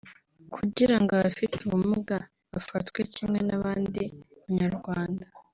kugira 0.55 0.95
ngo 1.01 1.11
abafite 1.17 1.55
ubumuga 1.61 2.17
bafatwe 2.53 2.99
kimwe 3.13 3.39
n’abandi 3.47 4.03
Banyarwanda 4.43 5.25